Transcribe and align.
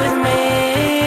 with 0.00 0.18
me. 0.24 1.01